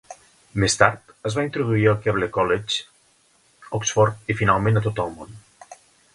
Més 0.61 0.77
tard 0.77 1.11
es 1.29 1.35
va 1.39 1.43
introduir 1.47 1.85
al 1.91 1.99
Keble 2.05 2.31
College, 2.39 2.81
Oxford 3.81 4.35
i 4.35 4.39
finalment 4.43 4.83
a 4.83 4.87
tot 4.89 5.05
el 5.07 5.15
món. 5.21 5.41